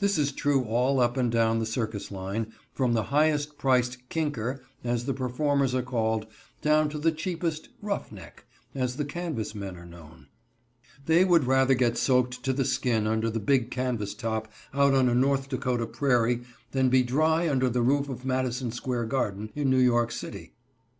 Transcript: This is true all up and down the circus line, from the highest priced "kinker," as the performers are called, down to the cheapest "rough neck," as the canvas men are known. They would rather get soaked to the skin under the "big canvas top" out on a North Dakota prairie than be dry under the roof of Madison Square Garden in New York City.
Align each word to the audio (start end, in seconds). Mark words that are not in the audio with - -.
This 0.00 0.18
is 0.18 0.32
true 0.32 0.64
all 0.64 0.98
up 0.98 1.16
and 1.16 1.30
down 1.30 1.60
the 1.60 1.64
circus 1.64 2.10
line, 2.10 2.52
from 2.72 2.92
the 2.92 3.04
highest 3.14 3.56
priced 3.56 3.98
"kinker," 4.08 4.62
as 4.82 5.04
the 5.04 5.14
performers 5.14 5.76
are 5.76 5.80
called, 5.82 6.26
down 6.60 6.88
to 6.88 6.98
the 6.98 7.12
cheapest 7.12 7.68
"rough 7.80 8.10
neck," 8.10 8.46
as 8.74 8.96
the 8.96 9.04
canvas 9.04 9.54
men 9.54 9.76
are 9.76 9.86
known. 9.86 10.26
They 11.06 11.24
would 11.24 11.44
rather 11.44 11.74
get 11.74 11.96
soaked 11.96 12.42
to 12.42 12.52
the 12.52 12.64
skin 12.64 13.06
under 13.06 13.30
the 13.30 13.38
"big 13.38 13.70
canvas 13.70 14.12
top" 14.12 14.48
out 14.74 14.92
on 14.92 15.08
a 15.08 15.14
North 15.14 15.48
Dakota 15.48 15.86
prairie 15.86 16.42
than 16.72 16.88
be 16.88 17.04
dry 17.04 17.48
under 17.48 17.68
the 17.70 17.80
roof 17.80 18.08
of 18.08 18.24
Madison 18.24 18.72
Square 18.72 19.04
Garden 19.04 19.52
in 19.54 19.70
New 19.70 19.78
York 19.78 20.10
City. 20.10 20.52